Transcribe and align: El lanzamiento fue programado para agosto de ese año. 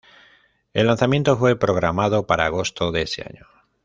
El 0.73 0.87
lanzamiento 0.87 1.37
fue 1.37 1.59
programado 1.59 2.25
para 2.25 2.45
agosto 2.47 2.91
de 2.91 3.03
ese 3.03 3.21
año. 3.21 3.45